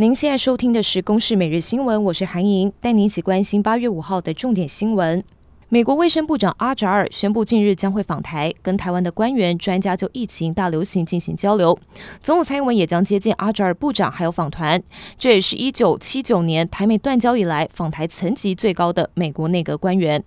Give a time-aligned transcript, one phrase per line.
[0.00, 5.24] 您现在收听的是《公视每日新闻》，我是韩莹，带您一起关心八月五号的重点新闻。
[5.68, 11.76] 美国卫生部长阿扎尔宣布，近日将会访台，跟台湾的官员、专家就疫情大流行进行交流。
[12.22, 14.80] 总统蔡英文也将接见阿扎尔部长，还有访团。
[15.18, 20.22] 这也是一九七九年台美断交以来访台层级最高的美国内阁官员。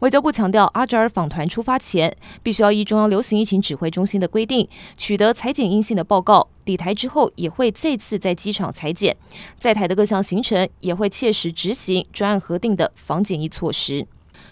[0.00, 6.48] 外交部强调，阿扎尔访团出发前，必须要依中央流行疫情指挥中心的规定，取得裁剪阴性的报告。
[6.64, 9.16] 抵台之后，也会再次在机场裁剪。
[9.58, 14.06] 在台的各项行程，也会切实执行专案核定的防检疫措施。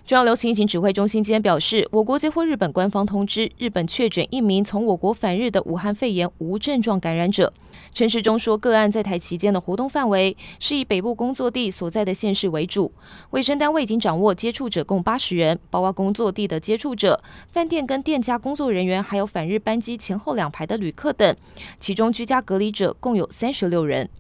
[0.07, 7.53] 中央流行疫情指挥中心今天表示，我国接获日本官方通知，日本确诊一名从我国返日的武汉肺炎无症状感染者。
[7.95, 12.93] 陈时中说，个案在台期间的活动范围是以北部工作地所在的县市为主。
[13.31, 21.37] 卫生单位已经掌握接触者共八十人，包括工作地的接触者、饭店跟店家工作人员，还有返日班机前后两排的旅客等。
[21.79, 24.11] 其中居家隔离者共有三十六人。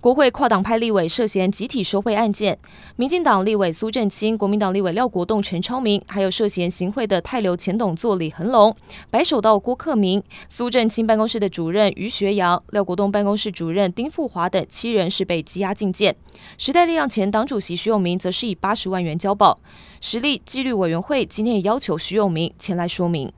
[0.00, 2.58] 国会跨党派立委涉嫌集体收贿案件，
[2.96, 8.74] 民进党立委苏震清、国民党立委廖国栋、陈超明，还有涉嫌行贿的泰流前董座李恒龙、
[9.10, 16.16] 白手道郭克明、苏震清办公室的主任于学阳、廖国栋办公室主任丁富华等七人是被羁押禁见。
[16.56, 19.60] 时代力量前党主席徐永明则是以八十万元交保。
[20.00, 23.30] 实力纪律委员会今天也要求徐永明前来说明。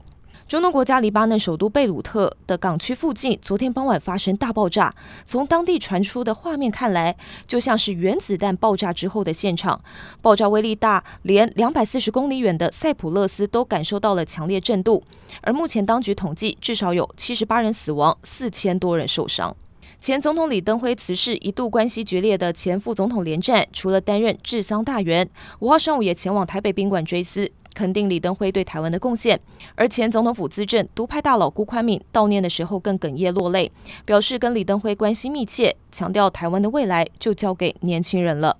[0.48, 4.95] 中东国家黎巴嫩首都贝鲁特的港区附近，昨天傍晚发生大爆炸。
[5.25, 9.81] 从当地传出的画面看来，就像是原子弹爆炸之后的现场。
[10.20, 15.03] 爆炸威力大，连两百四十公里远的塞浦路斯都感受到了强烈震度。
[15.41, 19.57] 而目前当局统计，至少有七十八人死亡，四千多人受伤。
[20.03, 27.48] 前总统李登辉辞世，一度关系决裂的前副总统连战，除了担任治丧大员，五号上午也前往台北宾馆追思。
[27.72, 29.41] 肯定李登辉对台湾的贡献，
[29.77, 33.70] 而前总统府资政独派大佬辜宽敏悼念的时候更哽咽落泪，
[34.05, 38.57] 表示跟李登辉关系密切，强调台湾的未来就交给年轻人了。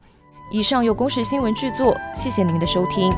[0.53, 3.13] 以上由公视新闻制作，谢谢您的收听。